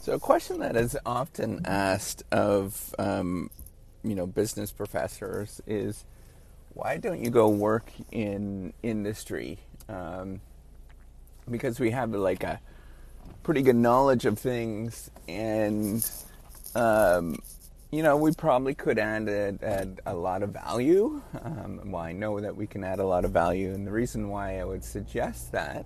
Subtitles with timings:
[0.00, 3.50] So, a question that is often asked of um,
[4.04, 6.04] you know business professors is,
[6.72, 9.58] why don't you go work in industry?
[9.88, 10.40] Um,
[11.50, 12.60] because we have like a
[13.42, 16.08] pretty good knowledge of things, and
[16.76, 17.36] um,
[17.90, 19.28] you know we probably could add,
[19.62, 21.20] add, a lot of value.
[21.42, 24.28] Um, well, I know that we can add a lot of value, and the reason
[24.28, 25.84] why I would suggest that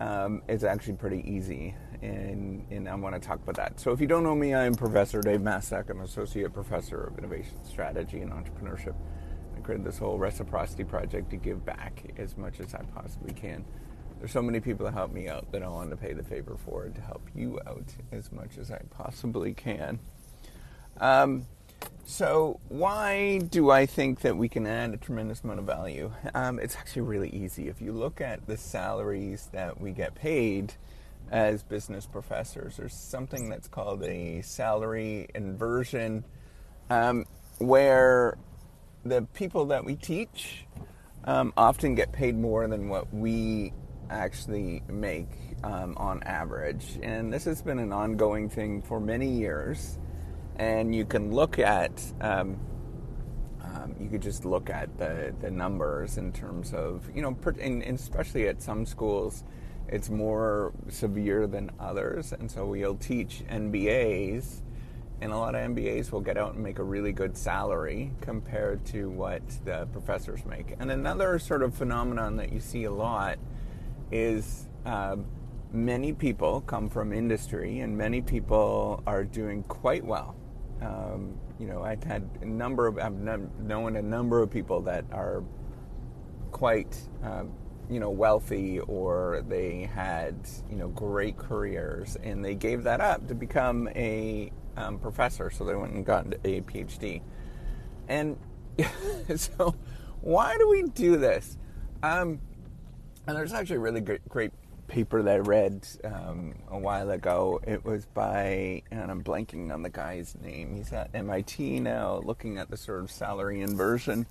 [0.00, 3.78] um, is actually pretty easy and, and I want to talk about that.
[3.78, 5.90] So, if you don't know me, I'm Professor Dave Maslach.
[5.90, 8.94] I'm Associate Professor of Innovation Strategy and Entrepreneurship.
[9.56, 13.64] I created this whole reciprocity project to give back as much as I possibly can.
[14.18, 16.56] There's so many people that help me out that I want to pay the favor
[16.64, 19.98] for to help you out as much as I possibly can.
[20.98, 21.46] Um,
[22.04, 26.12] so, why do I think that we can add a tremendous amount of value?
[26.34, 27.68] Um, it's actually really easy.
[27.68, 30.74] If you look at the salaries that we get paid,
[31.30, 32.76] as business professors.
[32.76, 36.24] There's something that's called a salary inversion,
[36.90, 37.24] um,
[37.58, 38.36] where
[39.04, 40.66] the people that we teach
[41.24, 43.72] um, often get paid more than what we
[44.10, 45.28] actually make
[45.62, 46.98] um, on average.
[47.02, 49.98] And this has been an ongoing thing for many years.
[50.56, 52.58] And you can look at, um,
[53.62, 57.82] um, you could just look at the, the numbers in terms of, you know, and
[57.82, 59.44] especially at some schools
[59.90, 62.32] it's more severe than others.
[62.32, 64.62] And so we'll teach MBAs,
[65.20, 68.84] and a lot of MBAs will get out and make a really good salary compared
[68.86, 70.76] to what the professors make.
[70.78, 73.38] And another sort of phenomenon that you see a lot
[74.12, 75.16] is uh,
[75.72, 80.36] many people come from industry, and many people are doing quite well.
[80.82, 85.04] Um, you know, I've had a number of, I've known a number of people that
[85.12, 85.42] are
[86.50, 87.44] quite uh,
[87.88, 90.36] you know wealthy or they had
[90.70, 95.50] you know great careers and they gave that up to become a um, professor.
[95.50, 97.20] So they went and got a phd
[98.08, 98.36] and
[99.36, 99.74] so
[100.20, 101.56] why do we do this?
[102.02, 102.40] Um,
[103.26, 104.52] and there's actually a really great, great
[104.90, 109.82] paper that i read um, a while ago it was by and i'm blanking on
[109.82, 114.26] the guy's name he's at mit now looking at the sort of salary inversion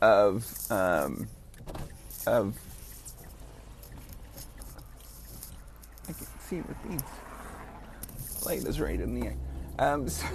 [0.00, 1.26] of um,
[2.26, 2.56] of
[6.08, 8.44] I can see it with these.
[8.44, 9.36] Light is right in the eye.
[9.78, 10.26] Um, so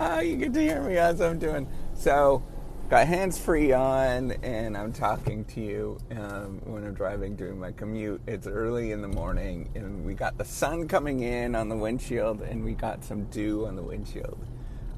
[0.00, 1.68] oh, you get to hear me as I'm doing.
[1.94, 2.42] So,
[2.88, 7.70] got hands free on, and I'm talking to you um, when I'm driving, doing my
[7.70, 8.22] commute.
[8.26, 12.40] It's early in the morning, and we got the sun coming in on the windshield,
[12.40, 14.42] and we got some dew on the windshield,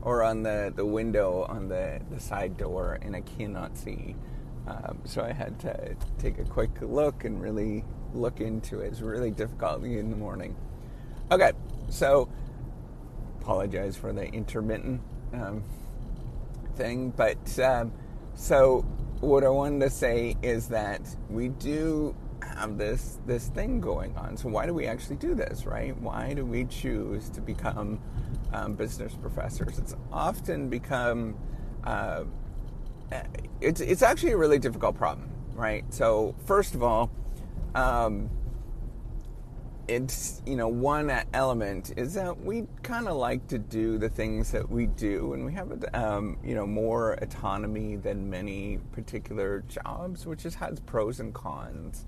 [0.02, 4.14] or on the, the window on the, the side door, and I cannot see.
[4.68, 7.84] Um, so I had to take a quick look and really
[8.14, 8.86] look into it.
[8.86, 10.54] It's really difficult in the morning.
[11.32, 11.50] Okay,
[11.88, 12.28] so
[13.40, 15.00] apologize for the intermittent
[15.32, 15.64] um,
[16.80, 17.92] thing, but um,
[18.34, 18.80] so
[19.20, 24.36] what I wanted to say is that we do have this this thing going on.
[24.36, 25.94] So why do we actually do this, right?
[26.00, 28.00] Why do we choose to become
[28.52, 29.78] um, business professors?
[29.78, 31.36] It's often become
[31.84, 32.24] uh,
[33.60, 35.84] it's it's actually a really difficult problem, right?
[35.92, 37.10] So first of all,
[37.74, 38.30] um,
[39.90, 44.52] it's you know one element is that we kind of like to do the things
[44.52, 50.26] that we do, and we have um, you know more autonomy than many particular jobs,
[50.26, 52.06] which just has pros and cons.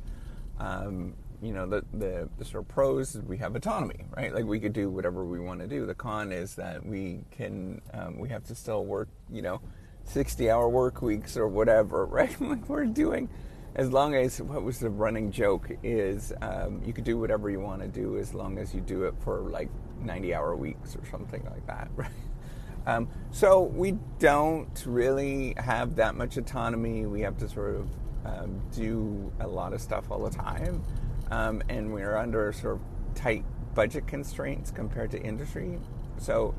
[0.60, 4.32] Um, you know the, the, the sort of pros is we have autonomy, right?
[4.32, 5.84] Like we could do whatever we want to do.
[5.84, 9.60] The con is that we can um, we have to still work, you know,
[10.04, 12.40] sixty hour work weeks or whatever, right?
[12.40, 13.28] like we're doing
[13.74, 17.60] as long as what was the running joke is um, you could do whatever you
[17.60, 19.68] want to do as long as you do it for like
[20.00, 22.10] 90 hour weeks or something like that right?
[22.86, 27.06] Um, so we don't really have that much autonomy.
[27.06, 27.88] We have to sort of
[28.24, 30.82] um, do a lot of stuff all the time.
[31.30, 32.80] Um, and we're under sort of
[33.14, 33.44] tight
[33.74, 35.78] budget constraints compared to industry.
[36.18, 36.54] So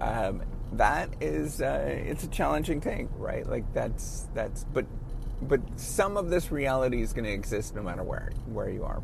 [0.00, 0.42] um,
[0.72, 3.46] that is uh, it's a challenging thing right?
[3.46, 4.86] Like that's that's but
[5.42, 9.02] but some of this reality is going to exist no matter where where you are.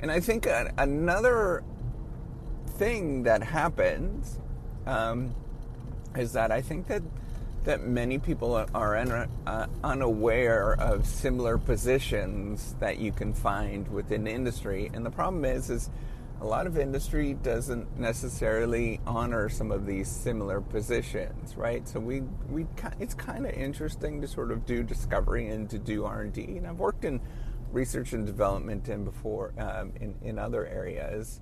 [0.00, 0.46] And I think
[0.78, 1.62] another
[2.78, 4.40] thing that happens
[4.86, 5.34] um,
[6.16, 7.02] is that I think that
[7.64, 8.96] that many people are
[9.46, 14.90] uh, unaware of similar positions that you can find within industry.
[14.92, 15.88] And the problem is, is
[16.42, 21.86] a lot of industry doesn't necessarily honor some of these similar positions, right?
[21.86, 22.66] So we we
[22.98, 26.42] it's kind of interesting to sort of do discovery and to do R and D.
[26.58, 27.20] And I've worked in
[27.70, 31.40] research and development and before um, in in other areas,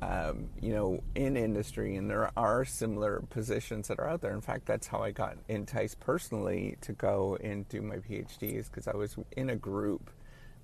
[0.00, 4.32] um, you know, in industry, and there are similar positions that are out there.
[4.32, 8.88] In fact, that's how I got enticed personally to go and do my PhDs because
[8.88, 10.10] I was in a group.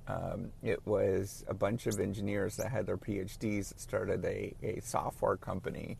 [0.08, 4.80] Um, it was a bunch of engineers that had their PhDs that started a, a
[4.80, 5.98] software company.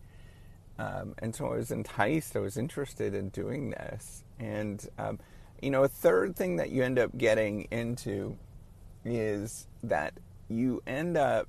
[0.79, 4.25] Um, and so I was enticed, I was interested in doing this.
[4.39, 5.19] And, um,
[5.61, 8.39] you know, a third thing that you end up getting into
[9.05, 10.15] is that
[10.49, 11.49] you end up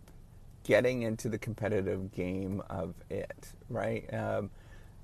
[0.64, 4.12] getting into the competitive game of it, right?
[4.14, 4.50] Um,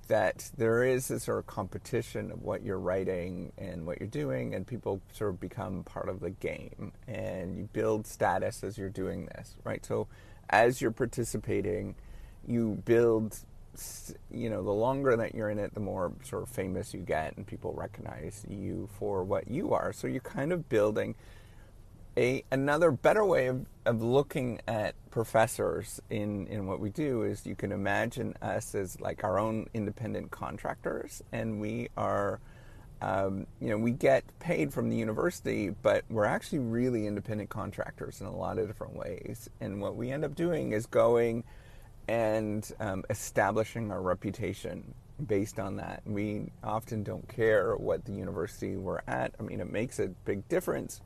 [0.08, 4.54] that there is this sort of competition of what you're writing and what you're doing,
[4.54, 8.90] and people sort of become part of the game, and you build status as you're
[8.90, 9.86] doing this, right?
[9.86, 10.08] So,
[10.50, 11.96] as you're participating,
[12.48, 13.38] you build.
[14.32, 17.36] You know, the longer that you're in it, the more sort of famous you get,
[17.36, 19.92] and people recognize you for what you are.
[19.92, 21.16] So you're kind of building
[22.18, 27.46] a another better way of, of looking at professors in, in what we do is
[27.46, 32.40] you can imagine us as like our own independent contractors and we are
[33.02, 38.22] um, you know we get paid from the university but we're actually really independent contractors
[38.22, 39.50] in a lot of different ways.
[39.60, 41.44] And what we end up doing is going
[42.08, 44.94] and um, establishing our reputation
[45.28, 46.04] based on that.
[46.06, 49.34] We often don't care what the university we're at.
[49.40, 51.02] I mean it makes a big difference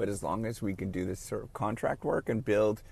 [0.00, 2.82] but as long as we can do this sort of contract work and build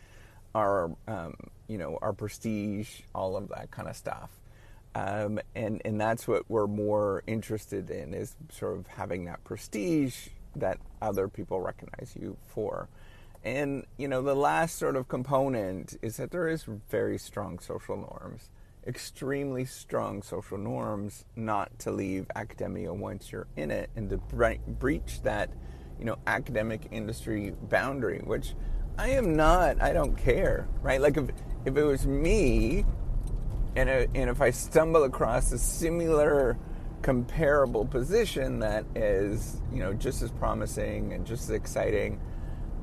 [0.55, 1.35] our, um,
[1.67, 4.29] you know, our prestige, all of that kind of stuff.
[4.95, 10.29] Um, and and that's what we're more interested in is sort of having that prestige
[10.57, 12.89] that other people recognize you for.
[13.43, 17.97] And you know, the last sort of component is that there is very strong social
[17.97, 18.51] norms,
[18.87, 24.61] extremely strong social norms, not to leave academia once you're in it, and to bre-
[24.67, 25.49] breach that
[25.99, 28.55] you know, academic industry boundary, which
[28.99, 29.81] I am not.
[29.83, 31.01] I don't care, right?
[31.01, 31.31] Like if
[31.65, 32.85] if it was me,
[33.77, 36.59] and a, and if I stumble across a similar
[37.03, 42.21] comparable position that is you know just as promising and just as exciting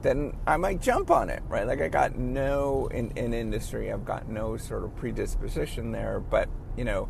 [0.06, 1.65] then I might jump on it, right?
[1.65, 6.47] Like I got no in, in industry, I've got no sort of predisposition there, but
[6.77, 7.09] you know,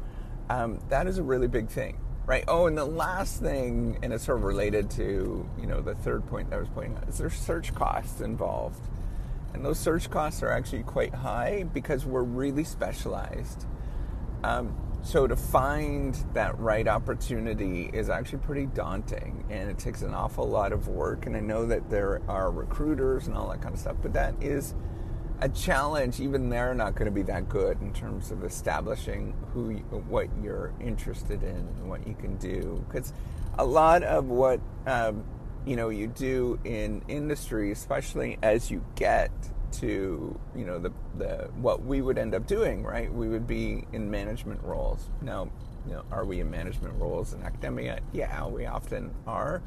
[0.50, 2.44] um, that is a really big thing right?
[2.48, 6.26] Oh, and the last thing, and it's sort of related to you know the third
[6.28, 8.82] point that I was pointing out, is there's search costs involved,
[9.54, 13.66] and those search costs are actually quite high because we're really specialized.
[14.44, 20.16] Um, so to find that right opportunity is actually pretty daunting, and it takes an
[20.16, 21.28] awful lot of work.
[21.28, 24.34] And I know that there are recruiters and all that kind of stuff, but that
[24.42, 24.74] is
[25.42, 29.70] a challenge, even they're not going to be that good in terms of establishing who,
[29.72, 32.84] you, what you're interested in and what you can do.
[32.88, 33.14] Because
[33.58, 35.24] a lot of what um,
[35.66, 39.32] you know you do in industry, especially as you get
[39.74, 43.12] to you know the the what we would end up doing, right?
[43.12, 45.10] We would be in management roles.
[45.22, 45.50] Now,
[45.86, 48.00] you know, are we in management roles in academia?
[48.14, 49.62] Yeah, we often are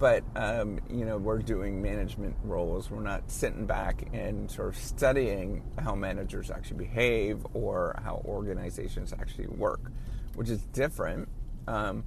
[0.00, 4.76] but um, you know we're doing management roles we're not sitting back and sort of
[4.76, 9.92] studying how managers actually behave or how organizations actually work
[10.34, 11.28] which is different
[11.68, 12.02] um,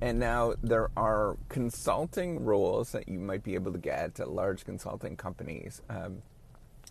[0.00, 4.64] and now there are consulting roles that you might be able to get at large
[4.64, 6.22] consulting companies um,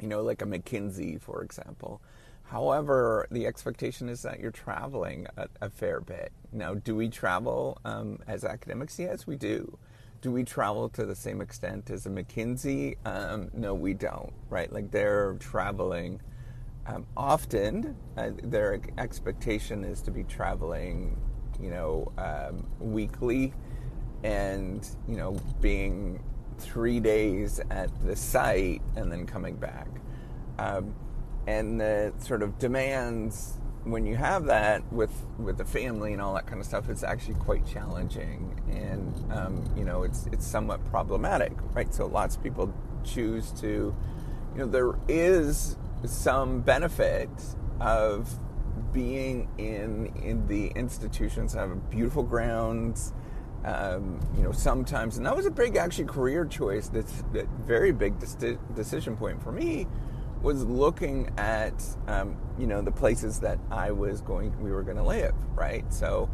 [0.01, 2.01] you know like a McKinsey for example
[2.49, 6.31] However, the expectation is that you're traveling a, a fair bit.
[6.53, 8.97] Now, do we travel um, as academics?
[8.97, 9.77] Yes, we do
[10.21, 12.97] do we travel to the same extent as a McKinsey?
[13.05, 14.71] Um, no, we don't, right?
[14.71, 16.21] Like they're traveling
[16.87, 17.95] um, often.
[18.17, 21.17] Uh, their expectation is to be traveling,
[21.61, 23.53] you know, um, weekly
[24.23, 26.23] and, you know, being
[26.57, 29.87] three days at the site and then coming back.
[30.57, 30.95] Um,
[31.45, 33.59] and the sort of demands
[33.91, 37.03] when you have that with with the family and all that kind of stuff, it's
[37.03, 41.93] actually quite challenging, and um, you know, it's it's somewhat problematic, right?
[41.93, 43.95] So lots of people choose to,
[44.53, 47.29] you know, there is some benefit
[47.79, 48.37] of
[48.93, 53.13] being in in the institutions have beautiful grounds.
[53.65, 56.87] Um, you know, sometimes, and that was a big actually career choice.
[56.87, 58.13] That's that very big
[58.75, 59.87] decision point for me
[60.41, 64.97] was looking at um, you know the places that I was going we were going
[64.97, 65.91] to live right?
[65.91, 66.29] So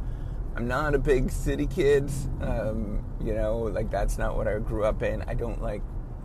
[0.55, 4.85] I'm not a big city kid um, you know like that's not what I grew
[4.85, 5.21] up in.
[5.23, 5.81] I don't like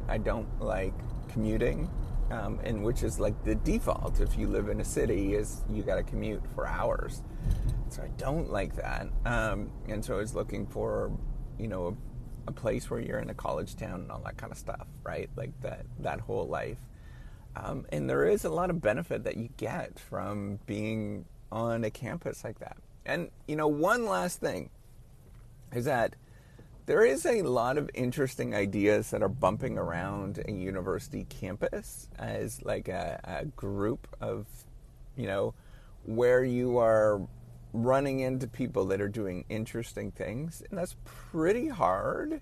[0.08, 0.94] I don't like
[1.28, 1.90] commuting
[2.30, 4.20] um, and which is like the default.
[4.20, 7.22] If you live in a city is you got to commute for hours.
[7.90, 9.08] So I don't like that.
[9.24, 11.10] Um, and so I was looking for
[11.58, 11.96] you know
[12.46, 14.86] a, a place where you're in a college town and all that kind of stuff
[15.04, 15.30] right?
[15.36, 16.78] Like that that whole life
[17.60, 21.90] Um, and there is a lot of benefit that you get from being on a
[21.90, 22.76] campus like that.
[23.04, 24.70] And, you know, one last thing
[25.74, 26.14] is that
[26.86, 32.62] there is a lot of interesting ideas that are bumping around a university campus as
[32.62, 34.46] like a, a group of,
[35.16, 35.54] you know,
[36.04, 37.20] where you are
[37.72, 40.62] running into people that are doing interesting things.
[40.70, 42.40] And that's pretty hard.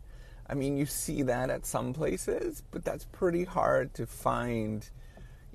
[0.49, 4.89] I mean, you see that at some places, but that's pretty hard to find,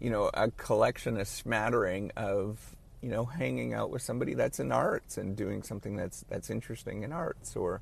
[0.01, 4.71] you know, a collection, a smattering of, you know, hanging out with somebody that's in
[4.71, 7.81] arts and doing something that's that's interesting in arts, or,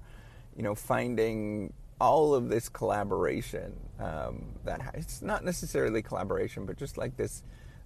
[0.56, 3.74] you know, finding all of this collaboration.
[4.00, 7.44] Um, that it's not necessarily collaboration, but just like this,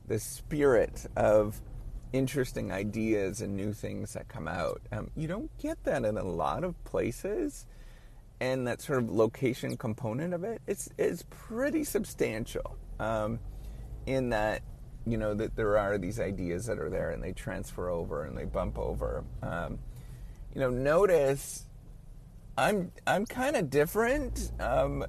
[0.07, 1.61] this spirit of
[2.11, 4.81] interesting ideas and new things that come out.
[4.91, 7.65] Um, you don't get that in a lot of places,
[8.39, 12.75] and that sort of location component of it it's is pretty substantial.
[12.99, 13.39] Um,
[14.05, 14.61] in that,
[15.05, 18.37] you know, that there are these ideas that are there and they transfer over and
[18.37, 19.23] they bump over.
[19.41, 19.79] Um,
[20.53, 21.65] you know, notice
[22.57, 24.51] I'm I'm kind of different.
[24.59, 25.05] Um,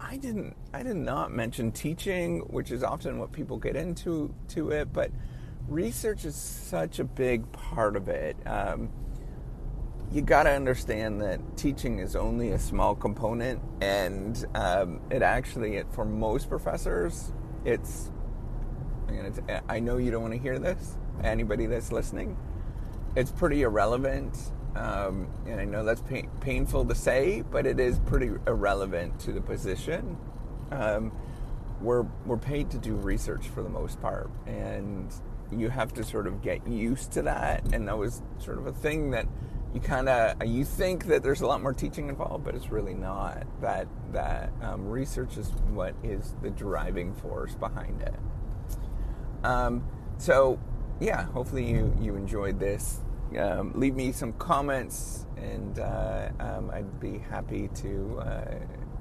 [0.00, 4.70] I didn't I did not mention teaching, which is often what people get into to
[4.70, 5.10] it, but
[5.68, 8.36] research is such a big part of it.
[8.46, 8.90] Um,
[10.10, 15.76] you got to understand that teaching is only a small component, and um, it actually,
[15.76, 17.32] it, for most professors,
[17.64, 18.10] it's.
[19.68, 20.96] I know you don't want to hear this.
[21.22, 22.36] Anybody that's listening,
[23.16, 24.36] it's pretty irrelevant,
[24.76, 29.32] um, and I know that's pain, painful to say, but it is pretty irrelevant to
[29.32, 30.16] the position.
[30.70, 31.12] Um,
[31.80, 35.12] we're we're paid to do research for the most part, and
[35.50, 37.72] you have to sort of get used to that.
[37.72, 39.26] And that was sort of a thing that
[39.74, 42.94] you kind of you think that there's a lot more teaching involved, but it's really
[42.94, 43.46] not.
[43.60, 48.14] That that um, research is what is the driving force behind it.
[49.44, 49.84] Um,
[50.18, 50.58] so
[51.00, 53.00] yeah, hopefully you you enjoyed this.
[53.38, 58.44] Um, leave me some comments, and uh, um, I'd be happy to, uh,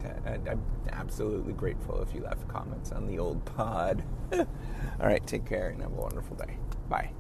[0.01, 0.51] to.
[0.51, 4.03] I'm absolutely grateful if you left comments on the old pod.
[4.33, 4.45] All
[4.99, 6.57] right, take care and have a wonderful day.
[6.89, 7.16] Bye.